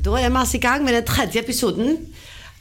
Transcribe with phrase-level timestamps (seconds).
[0.00, 1.98] Da er vi altså i gang med den tredje episoden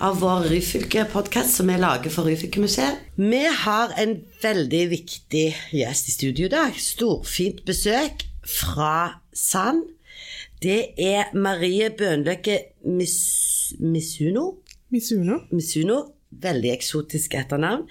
[0.04, 3.00] av vår Ryfylke-podkast som vi lager for Ryfylke-museet.
[3.15, 6.75] Vi har en veldig viktig gjest i studio i dag.
[6.75, 9.86] Storfint besøk fra Sand.
[10.60, 12.60] Det er Marie Bønløkke
[12.91, 13.15] Mis
[13.80, 14.60] Misuno.
[14.92, 15.40] Misuno.
[15.56, 16.04] Misuno.
[16.44, 17.88] Veldig eksotisk etternavn.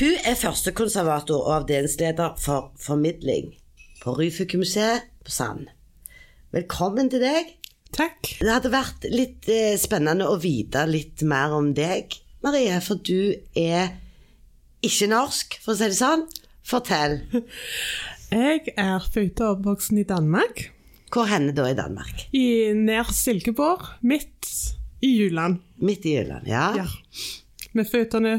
[0.00, 3.52] Hun er førstekonservator og avdelingsleder for formidling
[4.02, 5.68] på Ryfylke-museet på Sand.
[6.50, 7.60] Velkommen til deg.
[7.94, 8.30] Takk.
[8.40, 13.34] Det hadde vært litt eh, spennende å vite litt mer om deg, Marie, for du
[13.56, 13.94] er
[14.84, 16.26] ikke norsk, for å si det sånn.
[16.66, 17.20] Fortell.
[18.34, 20.66] Jeg er født og oppvokst i Danmark.
[21.14, 22.26] Hvor henne da i Danmark?
[22.34, 24.50] I nær Silkeborg, midt
[25.04, 25.60] i Jylland.
[25.84, 26.66] Midt i Jylland, ja?
[26.80, 26.88] Ja.
[27.78, 28.34] Med føttene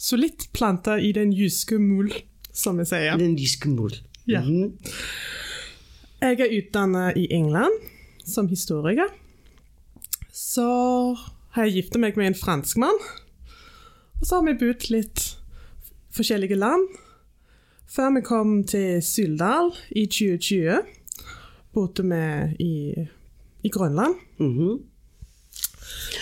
[0.00, 2.12] solidt planta i den jyske mul,
[2.52, 3.16] som vi sier.
[3.20, 3.96] Den jyske mol.
[4.28, 4.44] Ja.
[4.44, 4.76] Mm.
[6.20, 7.93] Jeg er utdanna i England
[8.24, 9.08] som historiker.
[10.32, 10.66] Så
[11.54, 12.98] har jeg gifta meg med en franskmann.
[14.20, 15.24] Og så har vi bodd litt
[16.14, 16.88] forskjellige land.
[17.90, 20.80] Før vi kom til Syldal i 2020,
[21.74, 22.74] bodde vi i,
[23.62, 24.18] i Grønland.
[24.38, 24.82] Mhm.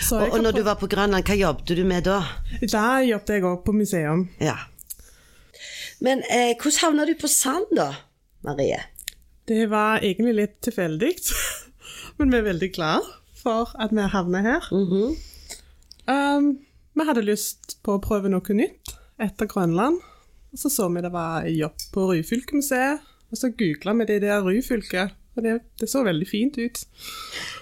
[0.03, 2.19] Så Og, og når du var på Grønland, hva jobbet du med da?
[2.61, 4.27] Der jobbet jeg òg på museum.
[4.41, 4.57] Ja.
[6.03, 7.93] Men eh, hvordan havna du på Sand, da,
[8.43, 8.81] Marie?
[9.47, 11.13] Det var egentlig litt tilfeldig,
[12.19, 13.05] men vi er veldig glad
[13.43, 14.67] for at vi havnet her.
[14.71, 15.15] Mhm.
[16.07, 16.47] Um,
[16.93, 20.01] vi hadde lyst på å prøve noe nytt etter Grønland.
[20.53, 22.99] Og så så vi det var jobb på Ryfylkemuseet,
[23.31, 25.07] og så googla vi det der Ryfylke.
[25.35, 26.83] Og det, det så veldig fint ut.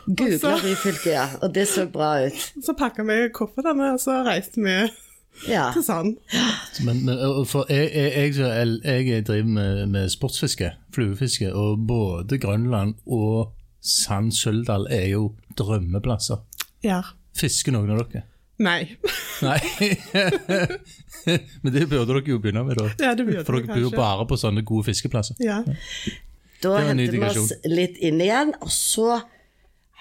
[0.07, 1.29] Googla Ryfylke, ja.
[1.41, 2.41] Og det så bra ut.
[2.65, 4.75] Så pakka vi koffertene, og så reiste vi
[5.47, 5.69] Ja.
[5.71, 6.17] til Sand.
[6.83, 12.95] Men, men for jeg, jeg, jeg, jeg driver med, med sportsfiske, fluefiske, og både Grønland
[13.07, 16.43] og Sand Suldal er jo drømmeplasser.
[16.85, 17.01] Ja.
[17.37, 18.27] Fisker noen av dere?
[18.61, 18.97] Nei.
[19.41, 19.57] Nei.
[21.63, 22.89] Men det burde dere jo begynne med, da.
[23.01, 25.39] Ja, det burde For dere bor jo bare på sånne gode fiskeplasser.
[25.41, 25.63] Ja.
[26.61, 29.23] Da henter vi oss litt inn igjen, og så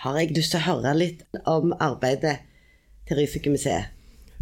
[0.05, 2.37] har jeg lyst til å høre litt om arbeidet
[3.09, 3.97] til Ryfylke-museet.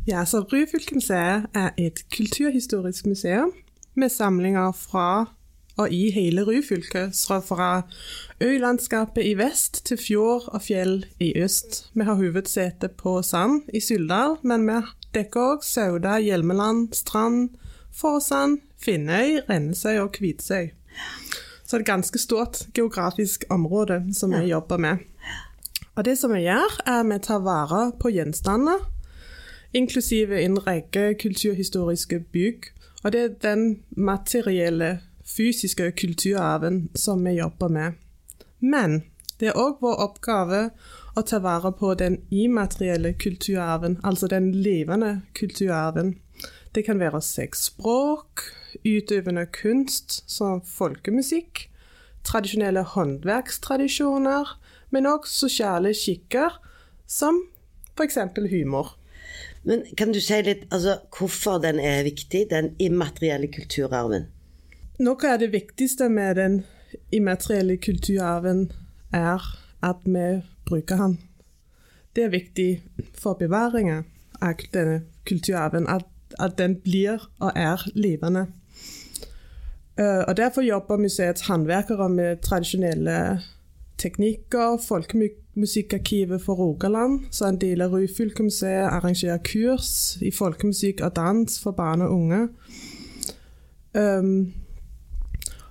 [0.09, 3.53] Ja, så Ryfylkemuseet er et kulturhistorisk museum
[3.99, 5.27] med samlinger fra
[5.79, 7.83] og i hele Ryfylke, så fra
[8.43, 11.91] øylandskapet i vest til fjord og fjell i øst.
[11.95, 14.81] Vi har hovedsete på Sand i Syldal, men vi
[15.15, 17.49] dekker òg Sauda, Hjelmeland, Strand,
[17.95, 20.69] Forsand, Finnøy, Rennesøy og Kvitsøy.
[21.65, 24.97] Så det er et ganske stort geografisk område som vi jobber med.
[25.95, 28.87] Og det som vi gjør, er at vi tar vare på gjenstander
[29.73, 32.71] inklusive en rekke kulturhistoriske bygg.
[33.05, 37.99] Og det er den materielle, fysiske kulturarven som vi jobber med.
[38.59, 39.03] Men
[39.39, 40.63] det er òg vår oppgave
[41.19, 46.17] å ta vare på den immaterielle kulturarven, altså den levende kulturarven.
[46.75, 47.71] Det kan være seks
[48.85, 51.69] utøvende kunst som folkemusikk,
[52.27, 54.51] tradisjonelle håndverkstradisjoner,
[54.91, 56.59] men òg sosiale skikker
[57.07, 57.41] som
[57.97, 58.19] f.eks.
[58.51, 58.95] humor.
[59.65, 64.29] Men kan du si litt altså, hvorfor den er viktig, den immaterielle kulturarven?
[64.99, 66.65] Noe av det viktigste med den
[67.15, 68.73] immaterielle kulturarven
[69.15, 69.45] er
[69.83, 71.19] at vi bruker den.
[72.17, 72.83] Det er viktig
[73.15, 74.09] for bevaringen
[74.43, 76.03] av denne kulturarven, at,
[76.39, 78.47] at den blir og er levende.
[79.99, 83.41] Eh, Og Derfor jobber museets håndverkere med tradisjonelle
[83.99, 84.79] teknikker.
[84.89, 91.71] Folkemusikkarkivet for Rogaland, så en del av Ryfylkemuseet arrangerer kurs i folkemusikk og dans for
[91.71, 92.49] barn og unge.
[93.95, 94.53] Um,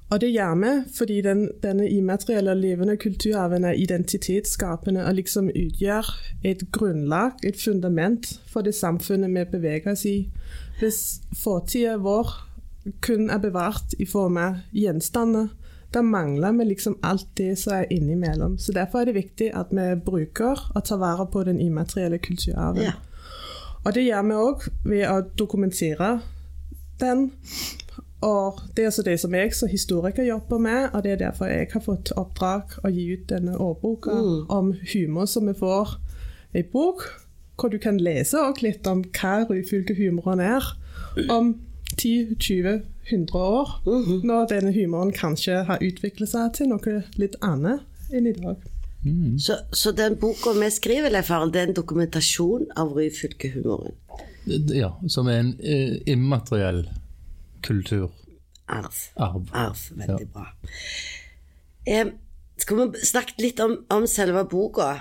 [0.10, 5.50] og det gjør vi fordi den, denne immaterielle og levende kulturarven er identitetsskapende og liksom
[5.50, 6.12] utgjør
[6.48, 10.30] et grunnlag, et fundament, for det samfunnet vi beveger oss i.
[10.80, 12.32] Hvis fortida vår
[13.02, 15.50] kun er bevart i form av gjenstander,
[15.94, 18.58] da mangler vi liksom alt det som er innimellom.
[18.58, 22.82] Så Derfor er det viktig at vi bruker og tar vare på den immaterielle kulturarven.
[22.82, 22.96] Ja.
[23.84, 26.20] Og det gjør vi òg ved å dokumentere
[27.00, 27.30] den.
[28.26, 31.46] Og det er altså det som jeg som historiker jobber med, og det er derfor
[31.46, 34.16] jeg har fått oppdrag å gi ut denne årboka
[34.50, 36.00] om humor, som vi får
[36.58, 37.06] i bok
[37.58, 40.66] hvor du kan lese også litt om hva Ryfylke-humoren er
[41.34, 41.56] om
[41.98, 43.72] 10-20-100 år,
[44.24, 48.62] når denne humoren kanskje har utviklet seg til noe litt annet enn i dag.
[49.40, 53.96] Så, så den boka vi skriver, Leif Harald, det er en dokumentasjon av Ryfylke-humoren.
[54.74, 56.86] Ja, som er en eh, immateriell
[57.66, 58.14] kulturarv.
[59.18, 59.48] Arv.
[59.56, 60.50] Arv, veldig bra.
[61.88, 62.10] Eh,
[62.60, 64.98] skal vi snakke litt om, om selve boka?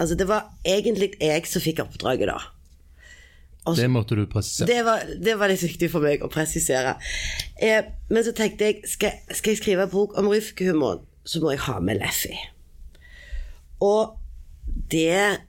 [0.00, 2.38] Altså, det var egentlig jeg som fikk oppdraget, da.
[3.66, 4.66] Også, Det måtte du presisere.
[4.70, 6.94] det var, det var litt viktig for meg å presisere.
[7.60, 11.52] Eh, men så tenkte jeg, skal, skal jeg skrive en bok om ryfkehumoren, så må
[11.52, 12.32] jeg ha med Leffy.
[13.84, 14.16] Og
[14.90, 15.40] det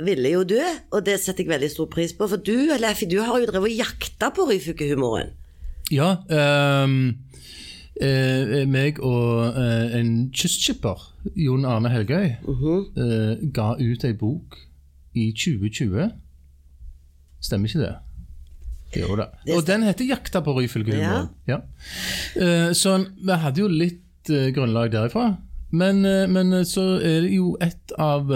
[0.00, 0.58] ville jo du,
[0.90, 2.28] og det setter jeg veldig stor pris på.
[2.32, 5.34] For du, Leffy, du har jo drevet og jakta på ryfkehumoren.
[5.94, 6.96] Ja, ehm,
[8.02, 11.04] eh, meg og eh, en kystskipper,
[11.38, 14.58] Jon Arne Helgøy, eh, ga ut ei bok
[15.14, 16.10] i 2020.
[17.44, 17.94] Stemmer ikke det?
[18.98, 19.28] Jo da.
[19.54, 21.28] Og den heter 'Jakta på ryfylkehumoren'.
[21.46, 21.58] Ja.
[22.36, 25.36] Eh, så vi hadde jo litt eh, grunnlag derifra.
[25.70, 28.26] Men, eh, men så er det jo et av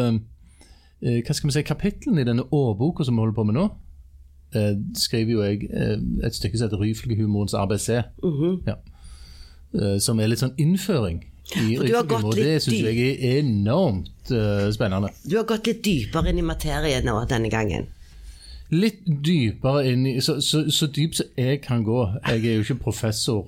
[0.99, 3.69] hva skal vi si, kapitlene i denne årboka som vi holder på med nå.
[4.55, 8.03] Eh, skriver jo jeg eh, et stykke som heter 'Ryfylkehumorens ABC'.
[8.67, 8.75] ja.
[9.75, 11.19] eh, som er litt sånn innføring
[11.57, 12.33] i ryfylkehumor.
[12.35, 15.11] Det syns jeg er enormt eh, spennende.
[15.31, 17.87] Du har gått litt dypere inn i materien nå denne gangen.
[18.71, 22.01] Litt dypere inn i Så, så, så dypt som jeg kan gå.
[22.29, 23.45] Jeg er jo ikke professor.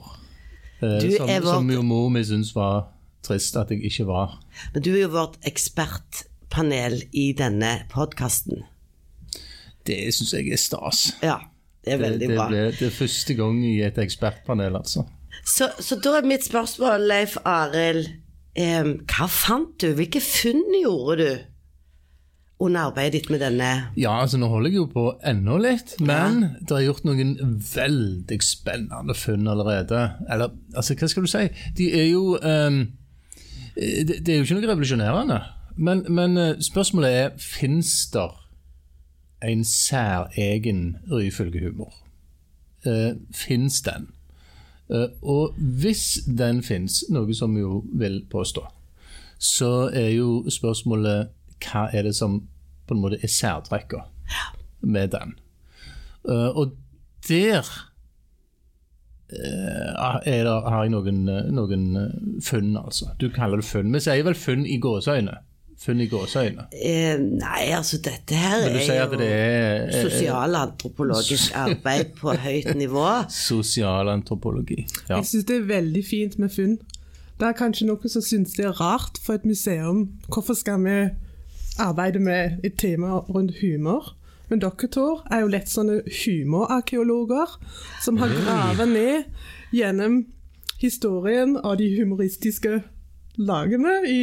[0.83, 2.89] eh, som, er vår- som jo mor mi syntes var
[3.23, 4.39] trist at jeg ikke var.
[4.75, 8.63] Men du er jo vårt ekspertpanel i denne podkasten.
[9.91, 11.05] Det syns jeg er stas.
[11.27, 11.39] Ja,
[11.85, 12.49] det er veldig det, bra.
[12.51, 15.07] ble, det er første gang i et ekspertpanel, altså.
[15.47, 18.11] Så, så da er mitt spørsmål, Leif Arild,
[18.59, 19.93] eh, hva fant du?
[19.99, 21.31] Hvilke funn gjorde du
[22.61, 23.69] under arbeidet ditt med denne?
[23.97, 27.35] Ja, altså nå holder jeg jo på ennå litt, men det er gjort noen
[27.73, 30.03] veldig spennende funn allerede.
[30.29, 31.47] Eller, altså, hva skal du si?
[31.79, 32.83] De er jo ehm,
[33.77, 35.41] det, de er jo ikke noe revolusjonerende.
[35.81, 38.29] Men, men eh, spørsmålet er, fins det
[39.43, 41.95] en særegen ryfylkehumor?
[42.87, 44.09] Uh, fins den?
[44.91, 48.65] Eh, og hvis den fins, noe som vi jo vil påstå,
[49.39, 52.41] så er jo spørsmålet hva er det som
[52.89, 54.03] på en måte er særtrekka
[54.81, 55.37] med den.
[56.27, 56.75] Eh, og
[57.29, 57.63] der
[59.31, 63.13] eh, det, har jeg noen, eh, noen eh, funn, altså.
[63.21, 63.95] Du kaller det funn.
[63.95, 65.39] Vi sier vel funn i gåseøyne.
[65.81, 66.67] Funn i gåseøyne.
[66.77, 73.07] Eh, nei, altså dette her er jo det er sosialantropologisk arbeid på høyt nivå.
[73.33, 74.85] sosialantropologi?
[75.09, 75.17] Ja.
[75.17, 76.77] Jeg syns det er veldig fint med funn.
[77.41, 80.11] Det er kanskje noe som syns det er rart for et museum.
[80.29, 80.99] Hvorfor skal vi
[81.81, 84.13] arbeide med et tema rundt humor?
[84.51, 87.57] Men dere to er jo lett sånne humorarkeologer
[88.05, 89.25] som har gravet ned
[89.73, 90.25] gjennom
[90.83, 92.83] historien av de humoristiske
[93.39, 94.21] lagene i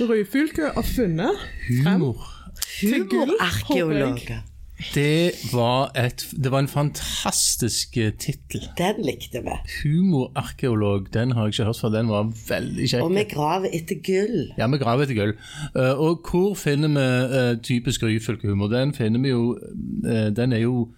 [0.00, 2.24] Ryfylke og funnet Humor.
[2.80, 4.42] Humorarkeologer.
[4.94, 8.64] Det var, et, det var en fantastisk eh, tittel.
[8.78, 9.54] Den likte vi.
[9.82, 11.92] Humorarkeolog, den har jeg ikke hørt før.
[11.94, 13.04] Den var veldig kjekk.
[13.06, 14.50] Og vi graver etter gull.
[14.58, 15.36] Ja, vi graver etter gull.
[15.76, 17.06] Eh, og hvor finner vi
[17.38, 18.68] uh, typisk ryfylkehumor?
[18.74, 19.54] Den finner vi jo
[20.04, 20.88] eh, Den er jo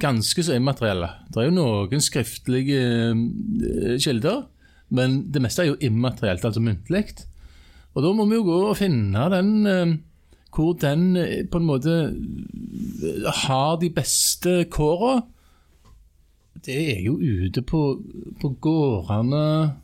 [0.00, 1.08] ganske så immaterielle.
[1.32, 4.44] Det er jo noen skriftlige eh, kilder,
[4.94, 7.08] men det meste er jo immaterielt, altså muntlig.
[7.96, 9.96] Og da må vi jo gå og finne den eh,
[10.56, 11.96] hvor den eh, på en måte
[13.44, 15.20] har de beste kåra.
[16.66, 17.82] Det er jo ute på,
[18.40, 19.76] på gårdene,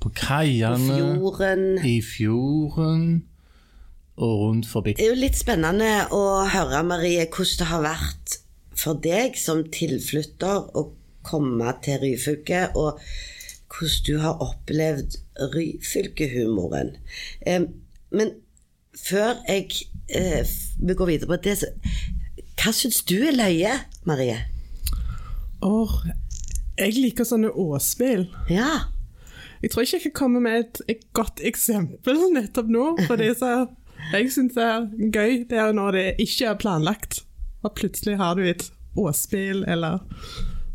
[0.00, 1.66] på kaiene Fjorden.
[1.86, 3.04] i fjorden
[4.16, 4.94] og rundt forbi.
[4.96, 8.36] Det er jo litt spennende å høre, Marie, hvordan det har vært
[8.74, 10.88] for deg som tilflytter å
[11.24, 13.00] komme til Ryfylke, og
[13.74, 15.18] hvordan du har opplevd
[15.54, 16.96] Ryfylkehumoren.
[17.46, 17.62] Eh,
[18.14, 18.34] men
[18.94, 19.70] før jeg
[20.08, 20.46] eh,
[20.78, 21.70] vi går videre på det, så
[22.60, 23.72] hva syns du er løye,
[24.06, 24.38] Marie?
[25.64, 25.94] Åh,
[26.78, 28.28] jeg liker sånne åspill.
[28.52, 28.90] Ja.
[29.62, 33.34] Jeg tror ikke jeg kan komme med et, et godt eksempel nettopp nå, for det
[33.40, 33.72] som
[34.12, 37.22] jeg syns er gøy, det er når det ikke er planlagt,
[37.64, 38.66] og plutselig har du et
[39.00, 40.02] årspill eller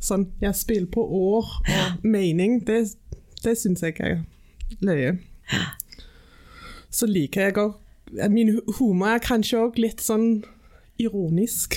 [0.04, 2.60] sånn ja, spill på år og mening.
[2.68, 2.82] Det,
[3.44, 4.22] det syns jeg er
[4.86, 5.18] løye.
[6.90, 7.78] Så liker jeg òg
[8.34, 10.42] Min humor er kanskje òg litt sånn
[10.98, 11.76] ironisk.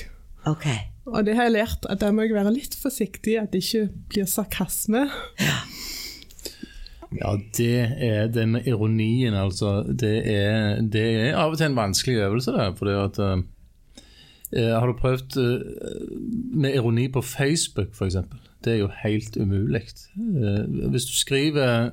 [0.49, 0.89] Okay.
[1.05, 3.91] Og det har jeg lært, at der må jeg være litt forsiktig, at det ikke
[4.09, 5.03] blir sarkasme.
[7.13, 9.83] Ja, det er det med ironien, altså.
[9.85, 12.71] Det er, det er av og til en vanskelig øvelse, det.
[12.79, 13.43] Fordi at eh,
[14.53, 15.61] Har du prøvd eh,
[16.61, 18.17] med ironi på Facebook, f.eks.?
[18.65, 19.83] Det er jo helt umulig.
[20.17, 21.91] Eh, hvis du skriver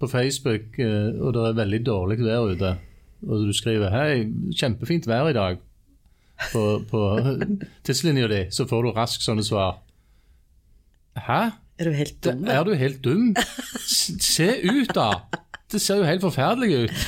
[0.00, 2.76] på Facebook, eh, og det er veldig dårlig vær ute,
[3.22, 5.58] og du skriver 'Hei, kjempefint vær i dag'
[6.52, 7.18] på, på
[7.84, 9.78] tidslinja di, så får du raskt sånne svar.
[11.16, 11.50] Hæ?
[11.78, 12.44] Er du helt dum?
[12.44, 13.36] Er du helt dum?
[14.20, 15.10] Se ut, da!
[15.72, 16.90] Det ser jo helt forferdelig ut.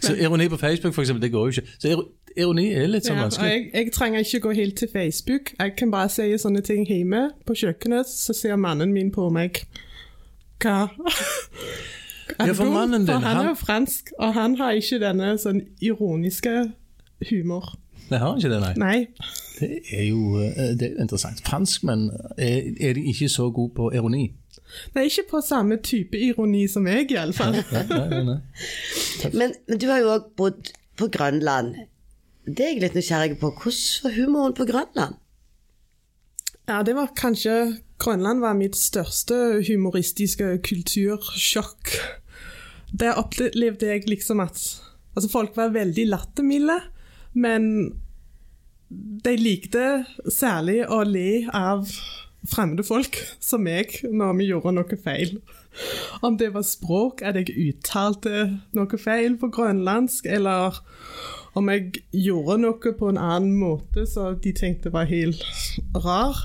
[0.00, 1.70] Så ironi på Facebook, eksempel, det går jo ikke.
[1.78, 1.88] Så
[2.36, 3.50] ironi er litt sånn Ja, vanskelig.
[3.50, 5.52] jeg, jeg trenger ikke gå helt til Facebook.
[5.58, 9.64] Jeg kan bare si sånne ting hjemme på kjøkkenet, så ser mannen min på meg.
[10.62, 10.88] Hva?
[12.40, 15.28] Ja, for mannen din, For han han- er jo fransk, og han har ikke denne
[15.38, 16.72] sånn ironiske
[17.30, 17.68] humor.
[18.10, 18.72] Det har ikke det, nei.
[18.76, 19.06] Nei.
[19.60, 21.40] Det er jo eh, det er interessant.
[21.46, 24.24] Franskmenn er, er de ikke så gode på ironi.
[24.94, 27.56] Er ikke på samme type ironi som jeg, iallfall.
[27.72, 28.38] Nei, nei, nei.
[29.38, 31.76] Men, men du har jo òg bodd på Grønland.
[32.46, 33.50] Det er jeg litt nysgjerrig på.
[33.58, 35.16] Hvordan var humoren på Grønland?
[36.66, 41.90] Ja, det var kanskje Grønland var mitt største humoristiske kultursjokk.
[42.94, 44.60] Der opplevde jeg liksom at
[45.16, 46.76] altså folk var veldig lattermilde,
[47.34, 47.70] men
[49.26, 51.88] de likte særlig å le av
[52.46, 55.40] fremmede folk som meg når vi gjorde noe feil.
[56.22, 60.78] Om det var språk, at jeg uttalte noe feil på grønlandsk, eller
[61.56, 65.40] om jeg gjorde noe på en annen måte så de tenkte var helt
[65.96, 66.36] rar.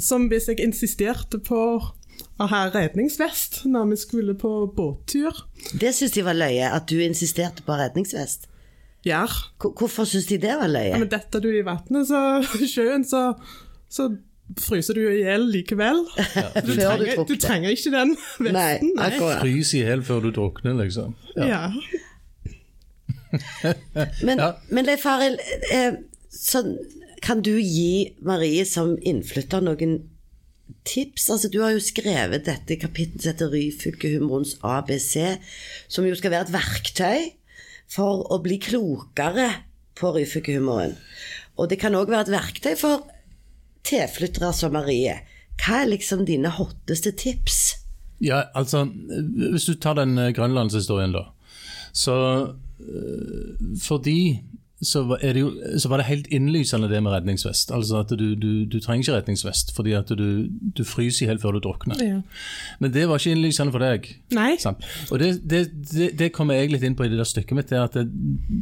[0.00, 1.60] Som hvis jeg insisterte på
[2.40, 5.42] å ha redningsvest når vi skulle på båttur.
[5.80, 8.46] Det syns de var løye, at du insisterte på redningsvest.
[9.08, 9.22] Ja,
[9.60, 10.98] Hvorfor syns de det var løye?
[11.00, 12.20] men detter du i vannet, så
[12.74, 13.22] sjøen, så,
[13.88, 14.10] så
[14.60, 16.02] fryser du i hjel likevel.
[16.60, 18.12] Du, du trenger, du du, trenger ikke den
[18.44, 18.92] Nei, vesten.
[19.00, 19.40] akkurat.
[19.44, 21.16] Frys i hjel før du drukner, liksom.
[21.36, 21.48] Ja.
[21.48, 21.64] Ja.
[24.26, 24.52] Men, Ja.
[24.70, 25.40] men Leif Arild,
[25.72, 25.98] eh,
[27.22, 29.98] kan du gi Marie som innflytter noen
[30.88, 31.28] tips?
[31.30, 35.36] Altså, du har jo skrevet dette kapittelet som heter Ryfylkehumorens ABC,
[35.88, 37.28] som jo skal være et verktøy
[37.90, 39.50] for å bli klokere
[39.98, 40.94] på ryfylkehumoren.
[41.58, 43.02] Og det kan òg være et verktøy for
[43.84, 45.18] tilflyttere som Marie.
[45.60, 47.58] Hva er liksom dine hotteste tips?
[48.22, 51.26] Ja, altså, hvis du tar den eh, grønlandshistorien, da.
[51.92, 52.14] Så
[52.80, 54.40] eh, for de
[54.80, 57.68] så var, det jo, så var det helt innlysende det med redningsvest.
[57.76, 61.58] Altså at du, du, du trenger ikke redningsvest fordi at du, du fryser helt før
[61.58, 62.00] du drukner.
[62.00, 62.20] Ja.
[62.80, 64.08] Men det var ikke innlysende for deg.
[64.32, 64.54] Nei.
[64.62, 64.86] Sant?
[65.12, 67.68] Og det, det, det, det kommer jeg litt inn på i det der stykket mitt,
[67.68, 68.06] det at det,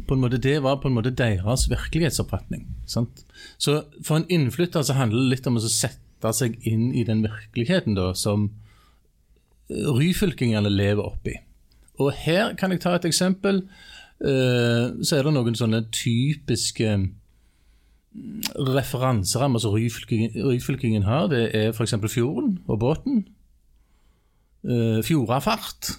[0.09, 2.67] på en måte, det var på en måte deres virkelighetsoppfatning.
[2.89, 3.23] Sant?
[3.55, 7.23] Så for en innflytter så handler det litt om å sette seg inn i den
[7.23, 8.49] virkeligheten da, som
[9.71, 11.39] ryfylkingene lever oppi.
[11.99, 13.63] Og her kan jeg ta et eksempel.
[14.19, 17.07] Eh, så er det noen sånne typiske mm,
[18.67, 21.29] referanserammer som ryfylkingen, har.
[21.31, 21.95] Det er f.eks.
[22.11, 23.27] fjorden og båten.
[24.59, 25.93] Uh, fjordafart.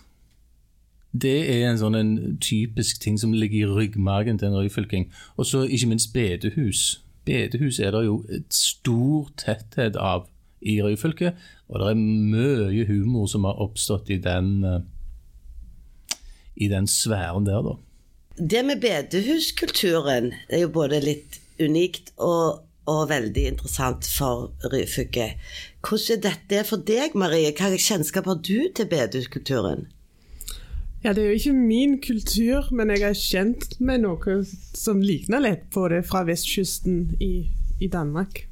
[1.16, 2.10] Det er en sånn en
[2.44, 5.08] typisk ting som ligger i ryggmagen til en ryfylking.
[5.40, 7.00] Og så ikke minst bedehus.
[7.24, 10.28] Bedehus er det jo et stor tetthet av
[10.60, 11.32] i Ryfylke,
[11.68, 16.18] og det er mye humor som har oppstått i den, eh,
[16.56, 17.76] i den sfæren der, da.
[18.38, 25.32] Det med bedehuskulturen er jo både litt unikt og, og veldig interessant for Ryfylke.
[25.82, 27.50] Hvordan er dette for deg, Marie?
[27.56, 29.88] Hva kjennskap har du til bedehuskulturen?
[31.02, 34.40] Ja, det er jo ikke min kultur, men jeg er kjent med noe
[34.76, 37.48] som ligner litt på det fra vestkysten i,
[37.80, 38.44] i Danmark.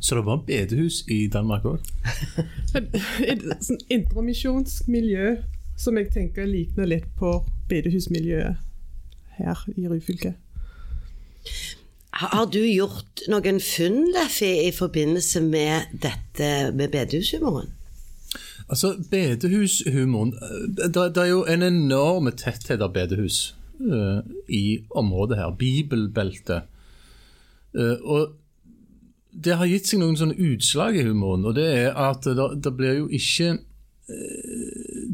[0.00, 1.92] Så det var bedehus i Danmark òg?
[2.76, 2.90] Et,
[3.24, 5.38] et sånn indremisjonsk miljø
[5.80, 8.56] som jeg tenker ligner litt på bedehusmiljøet
[9.38, 10.34] her i Ryfylke.
[12.16, 17.68] Har du gjort noen funn, Leffi, i forbindelse med dette med bedehushumoren?
[18.68, 20.32] Altså, bedehushumoren
[20.76, 23.54] det, det er jo en enorm tetthet av bedehus
[23.84, 25.52] uh, i området her.
[25.58, 26.66] Bibelbeltet.
[27.76, 28.34] Uh, og
[29.44, 32.72] det har gitt seg noen sånne utslag i humoren, og det er at det, det
[32.78, 34.45] blir jo ikke eh,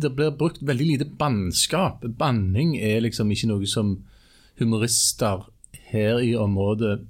[0.02, 2.04] Det blir brukt veldig lite bannskap.
[2.18, 3.96] Banning er liksom ikke noe som
[4.60, 5.46] humorister
[5.92, 7.00] her i området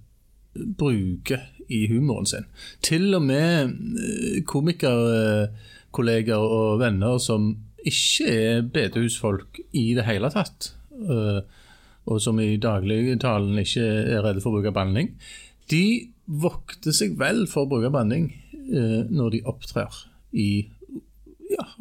[0.78, 2.46] bruker i humoren sin.
[2.84, 10.72] Til og med eh, komikerkolleger og venner som ikke er bedehusfolk i det hele tatt,
[10.92, 11.40] eh,
[12.02, 15.14] og som i dagligtalen ikke er redde for å bruke banning,
[15.70, 20.50] de vokter seg vel for å bruke banning eh, når de opptrer i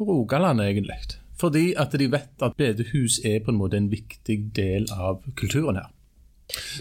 [0.00, 0.98] Rogaland, egentlig.
[1.40, 5.76] Fordi at de vet at bedehus er på en måte en viktig del av kulturen
[5.80, 5.90] her.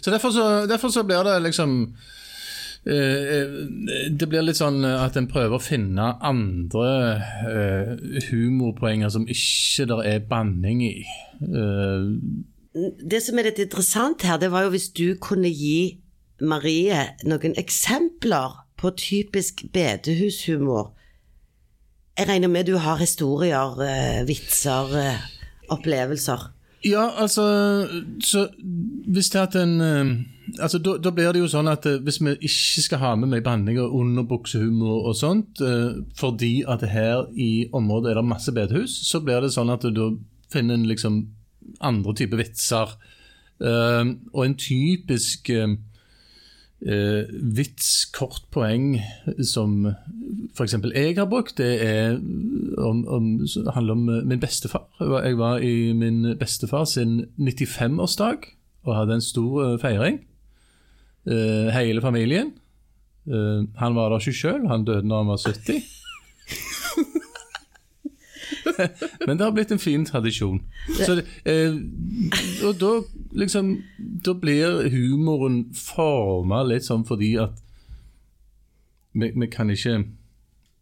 [0.02, 1.96] Så derfor så, derfor så blir det liksom
[2.86, 3.52] eh,
[4.12, 6.90] Det blir litt sånn at en prøver å finne andre
[7.48, 7.92] eh,
[8.30, 10.96] humorpoenger som ikke der er banning i.
[11.42, 12.10] Eh,
[13.08, 16.02] Det som er litt interessant her, det var jo hvis du kunne gi
[16.42, 20.94] Marie noen eksempler på typisk bedehushumor.
[22.20, 25.22] Jeg regner med du har historier, eh, vitser, eh,
[25.70, 26.52] opplevelser.
[26.84, 27.88] Ja, altså
[28.24, 28.48] så
[29.08, 30.26] Hvis det at en eh,
[30.60, 33.42] altså da, da blir det jo sånn at hvis vi ikke skal ha med mye
[33.46, 35.62] banning og underbuksehumor og sånt,
[36.18, 40.10] fordi at her i området er det masse bedehus, så blir det sånn at da
[40.52, 41.22] finner en liksom
[41.80, 42.98] andre typer vitser.
[43.62, 45.52] Og en typisk
[46.86, 48.96] eh, vits, kort poeng,
[49.44, 49.86] som
[50.56, 50.76] f.eks.
[50.96, 52.18] jeg har brukt, det er
[52.78, 53.30] om, om,
[53.74, 54.88] handler om eh, min bestefar.
[55.00, 58.50] Jeg var, i min bestefar sin 95-årsdag
[58.84, 60.22] og hadde en stor eh, feiring.
[61.30, 62.54] Eh, hele familien.
[63.28, 66.01] Eh, han var der ikke sjøl, han døde når han var 70.
[69.28, 70.62] Men det har blitt en fin tradisjon.
[71.00, 71.76] Så eh,
[72.66, 72.94] og da
[73.38, 73.76] liksom
[74.26, 77.62] Da blir humoren forma litt sånn fordi at
[79.14, 80.04] vi, vi kan ikke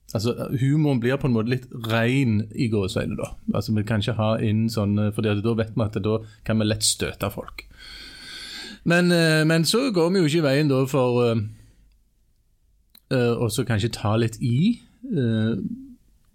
[0.10, 3.28] Altså, Humoren blir på en måte litt rein i gåseøynene, da.
[3.54, 6.16] Altså, Vi kan ikke ha inn sånn fordi da vet vi at da
[6.48, 7.70] kan vi lett støte folk.
[8.90, 11.38] Men, eh, men så går vi jo ikke i veien da for eh,
[13.38, 14.80] og så kanskje ta litt i
[15.14, 15.54] eh,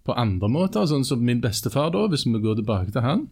[0.05, 3.27] på andre måter, sånn som min bestefar, da, hvis vi går tilbake til han.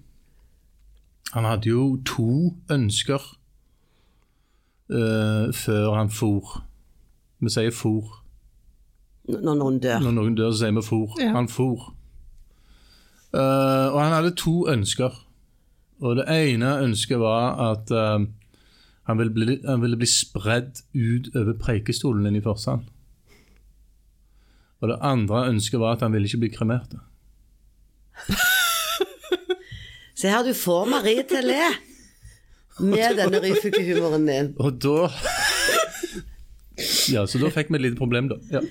[1.34, 3.22] Han hadde jo to ønsker
[4.90, 6.64] uh, før han for.
[7.44, 8.20] Vi sier for.
[9.30, 10.02] Når noen dør.
[10.04, 11.14] Når noen dør, så sier vi for.
[11.22, 11.34] Ja.
[11.38, 11.94] Han for.
[13.34, 15.16] Uh, og han hadde to ønsker.
[16.04, 18.26] Og det ene ønsket var at uh,
[19.10, 22.90] han, ville bli, han ville bli spredd ut over preikestolen inne i Forsand.
[24.84, 26.92] Og det andre ønsket var at han ville ikke bli kremert.
[30.20, 31.64] Se her, du får Marie til å le
[32.84, 34.54] med denne ryfuglehumoren din.
[34.60, 35.08] Og da
[37.14, 38.36] Ja, så da fikk vi et lite problem, da.
[38.52, 38.62] Ja.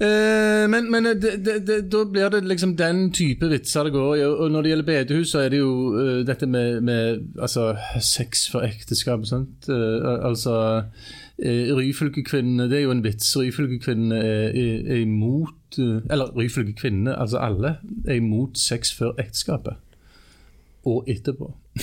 [0.00, 4.16] Eh, men men det, det, det, da blir det liksom den type vitser det går
[4.16, 4.24] i.
[4.26, 8.48] Og når det gjelder bedehus, så er det jo uh, dette med, med altså, sex
[8.50, 9.26] for ekteskap.
[9.28, 9.68] Sant?
[9.68, 10.54] Uh, altså
[11.46, 13.36] uh, Ryfylkekvinnene, det er jo en vits.
[13.36, 17.76] Ryfylkekvinnene er, er, er imot Eller Eller Ryfylkekvinnene, altså alle,
[18.08, 19.76] er imot sex før ekteskapet.
[20.84, 21.52] Og etterpå.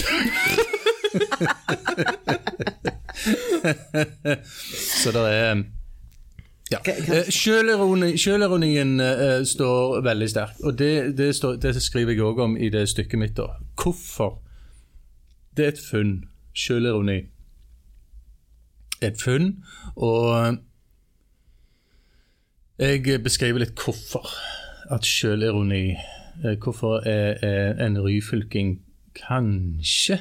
[5.03, 5.63] Så det er
[6.71, 6.77] ja.
[6.83, 12.11] Kan- kan- Eh, Sjølironi, sjølironien eh, står veldig sterk, og det, det, står, det skriver
[12.11, 13.37] jeg òg om i det stykket mitt.
[13.37, 13.45] da.
[13.83, 14.41] Hvorfor?
[15.57, 16.25] Det er et funn.
[16.53, 17.21] Sjølironi
[19.01, 19.63] et funn,
[19.95, 20.57] og
[22.79, 24.29] jeg beskriver litt hvorfor.
[24.89, 25.97] At sjølironi
[26.45, 28.77] eh, Hvorfor er, er en ryfylking
[29.17, 30.19] kanskje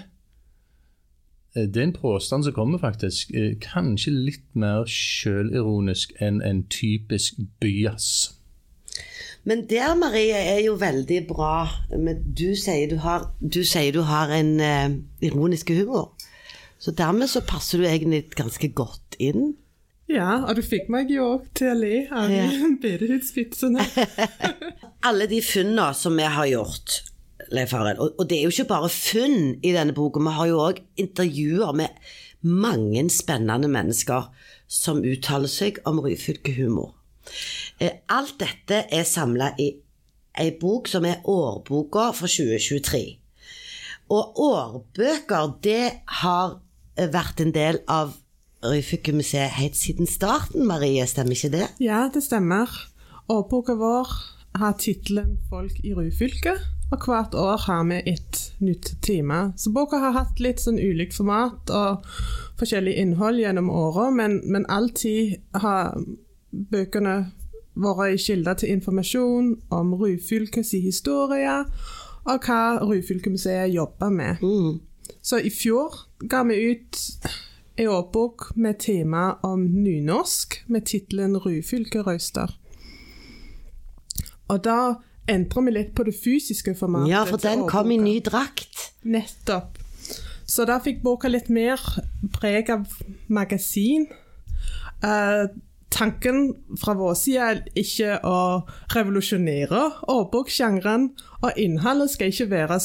[1.54, 3.30] eh, det er en påstand som kommer, faktisk.
[3.30, 8.32] eh, Kanskje litt mer sjølironisk enn en typisk byjazz.
[9.46, 11.68] Men der, Marie, er jo veldig bra.
[11.94, 16.16] Men du sier du har, du, sier du har en eh, ironisk humor.
[16.78, 19.54] Så dermed så passer du egentlig ganske godt inn.
[20.10, 22.46] Ja, og du fikk meg jo òg til å le av Ja.
[22.84, 23.82] bedehudspitsene.
[25.08, 27.00] Alle de funnene som vi har gjort,
[27.50, 30.50] Leif Arild, og, og det er jo ikke bare funn i denne boka, vi har
[30.50, 32.06] jo òg intervjuer med
[32.46, 34.28] mange spennende mennesker
[34.70, 36.92] som uttaler seg om Ryfylke-humor.
[38.12, 39.72] Alt dette er samla i
[40.38, 43.02] ei bok som er årboka for 2023.
[44.14, 45.82] Og årbøker, det
[46.22, 46.65] har eh,
[46.96, 48.14] vært en del av
[48.66, 51.66] Ryfylkemuseet helt siden starten, Marie, stemmer ikke det?
[51.82, 52.70] Ja, det stemmer.
[53.28, 54.08] Årboka vår
[54.56, 56.56] har tittelen 'Folk i Ryfylke',
[56.92, 59.52] og hvert år har vi et nytt tema.
[59.56, 62.06] Så boka har hatt litt sånn ulikt format og
[62.58, 65.98] forskjellig innhold gjennom åra, men, men alltid har
[66.52, 67.32] bøkene
[67.76, 71.64] vært kilder til informasjon om Ryfylkes historie,
[72.24, 74.42] og hva Ryfylkemuseet jobber med.
[74.42, 74.80] Mm.
[75.22, 75.94] Så i fjor
[76.28, 77.00] ga vi ut
[77.76, 82.54] en årbok med tema om nynorsk, med tittelen 'Ryfylkerøyster'.
[84.48, 84.94] Og da
[85.28, 87.10] endrer vi litt på det fysiske formatet.
[87.10, 88.92] Ja, for den kom i ny drakt.
[89.02, 89.78] Nettopp.
[90.46, 91.80] Så da fikk boka litt mer
[92.32, 92.86] preg av
[93.26, 94.06] magasin.
[95.02, 95.46] Eh,
[95.90, 98.38] tanken fra vår side er ikke å
[98.94, 101.10] revolusjonere årboksjangeren,
[101.42, 102.78] og innholdet skal ikke være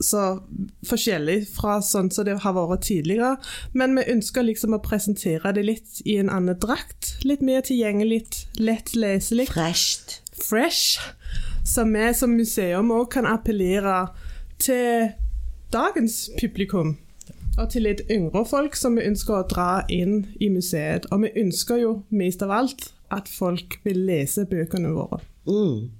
[0.00, 0.40] så
[0.88, 3.34] forskjellig fra sånn som det har vært tidligere,
[3.76, 7.14] men vi ønsker liksom å presentere det litt i en annen drakt.
[7.26, 8.24] Litt mer tilgjengelig,
[8.58, 10.20] lett leselig Fresht.
[10.32, 10.98] fresh,
[11.64, 14.08] Så vi som museum òg kan appellere
[14.58, 15.12] til
[15.72, 16.96] dagens publikum.
[17.58, 21.06] Og til litt yngre folk som vi ønsker å dra inn i museet.
[21.12, 25.20] Og vi ønsker jo mest av alt at folk vil lese bøkene våre.
[25.44, 25.90] Mm.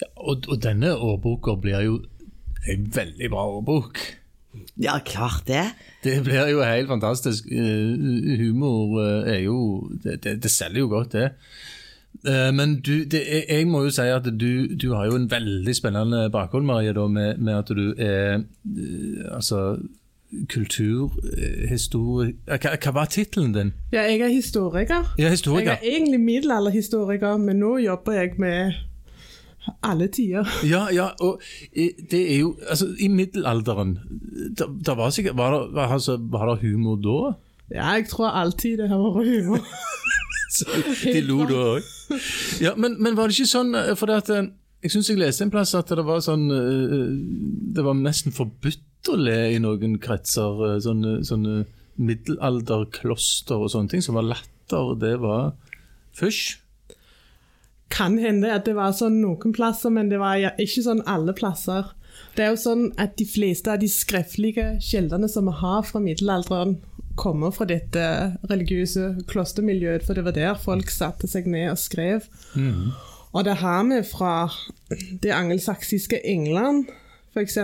[0.00, 1.98] Ja, og, og denne årboka blir jo
[2.66, 4.00] en veldig bra ordbok.
[4.80, 5.64] Ja, klart det.
[6.04, 7.46] Det blir jo helt fantastisk.
[7.50, 11.30] Eh, humor eh, er jo Det, det, det selger jo godt, det.
[12.26, 15.74] Eh, men du, det, jeg må jo si at du, du har jo en veldig
[15.76, 18.40] spennende bakgrunn, Marie, da, med, med at du er
[19.30, 19.78] altså
[20.48, 22.34] kulturhistorie...
[22.48, 23.72] Hva, hva var tittelen din?
[23.92, 25.14] Ja, jeg er historiker.
[25.18, 28.72] Ja, Jeg er egentlig middelalderhistoriker, men nå jobber jeg med
[29.82, 30.48] alle tider.
[30.66, 31.42] Ja, ja, og
[31.72, 33.98] eh, det er jo Altså, i middelalderen
[34.58, 37.34] da, da var, sikkert, var, det, var, altså, var det humor da?
[37.74, 39.64] Ja, jeg tror alltid det har vært humor.
[40.56, 40.64] Så
[41.04, 41.88] de lo da òg.
[42.64, 44.48] Ja, men, men var det ikke sånn eh, For at, eh,
[44.80, 49.16] jeg syns jeg leste en plass at det var sånn Det var nesten forbudt å
[49.18, 50.78] le i noen kretser.
[50.84, 51.64] Sånne, sånne
[51.98, 54.04] middelalderkloster og sånne ting.
[54.04, 54.94] Som var latter.
[55.02, 55.52] Det var
[56.16, 56.56] fysj.
[57.90, 61.88] Kan hende at det var sånn noen plasser, men det var ikke sånn alle plasser.
[62.36, 66.00] Det er jo sånn at de fleste av de skriftlige kildene som vi har fra
[66.04, 66.76] middelalderen,
[67.18, 68.02] kommer fra dette
[68.46, 72.28] religiøse klostermiljøet, for det var der folk satte seg ned og skrev.
[73.34, 74.34] Og det har vi fra
[75.24, 76.86] det angelsaksiske England,
[77.34, 77.58] f.eks.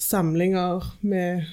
[0.00, 1.48] samlinger med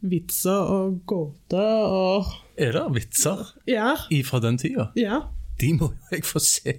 [0.00, 4.90] vitser og gåter og Er det vitser Ja, fra den tida?
[4.96, 5.22] ja.
[5.60, 6.72] De må jo jeg få se!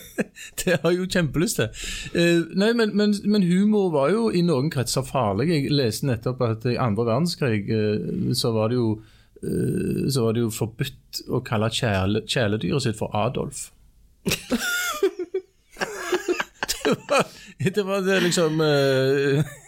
[0.60, 1.68] det har jeg jo kjempelyst til.
[2.14, 5.48] Uh, nei, men, men, men humor var jo i noen kretser farlig.
[5.52, 10.36] Jeg leste nettopp at i andre verdenskrig uh, så var det jo uh, så var
[10.36, 13.68] det jo forbudt å kalle kjæle, kjæledyret sitt for Adolf.
[16.82, 17.22] det, var,
[17.62, 18.52] det var det liksom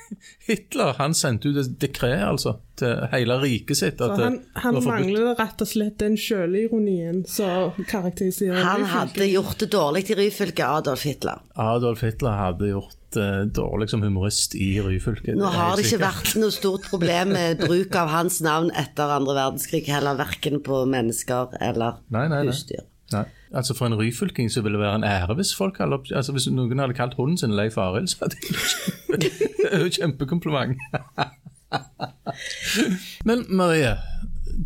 [0.49, 4.01] Hitler han sendte ut et dekret altså, til hele riket sitt.
[4.05, 8.93] At han, det han var mangler rett og slett den sjølironien som karakteriserer Han Ryfylke.
[8.95, 11.43] hadde gjort det dårlig i Ryfylke, Adolf Hitler.
[11.55, 15.33] Adolf Hitler hadde gjort det dårlig som humorist i Ryfylke.
[15.39, 19.37] Nå har det ikke vært noe stort problem med bruk av hans navn etter andre
[19.39, 22.53] verdenskrig, heller verken på mennesker eller Nei, nei, nei.
[22.53, 22.85] husdyr.
[23.15, 23.25] Nei.
[23.55, 26.33] Altså For en ryfylking så ville det være en ære hvis folk hadde, opp, altså
[26.33, 28.37] hvis noen hadde kalt hunden sin Leif Arild, så hadde
[29.23, 30.77] det jo kjempekompliment.
[33.25, 33.95] Men Marie,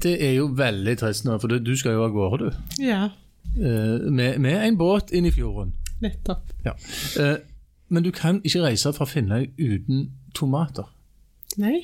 [0.03, 2.79] det er jo veldig trist nå, for du, du skal jo av gårde, du.
[2.87, 3.09] Ja,
[3.53, 5.75] Eh, med, med en båt inn i fjorden.
[6.01, 6.53] nettopp.
[6.65, 6.73] Ja.
[7.21, 7.35] Eh,
[7.93, 10.87] men du kan ikke reise fra Finnøy uten tomater.
[11.61, 11.83] Nei,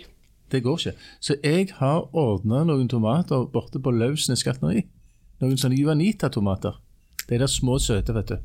[0.48, 0.94] Det går ikke.
[1.20, 4.86] Så jeg har ordna noen tomater borte på Lausnes gartneri.
[5.42, 6.78] Noen sånne Juanita-tomater.
[7.28, 8.38] De der små søte, vet du.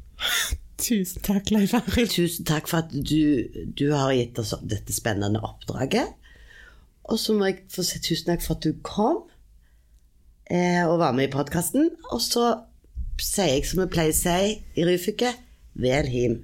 [0.83, 2.11] tusen takk, Leif Arild.
[2.11, 3.47] Tusen takk for at du,
[3.79, 6.11] du har gitt oss dette spennende oppdraget.
[7.11, 9.23] Og så må jeg få si tusen takk for at du kom
[10.51, 11.91] eh, og var med i podkasten.
[12.11, 12.49] Og så
[13.21, 15.33] sier jeg som vi pleier å si i Ryfylke,
[15.79, 16.41] vel him.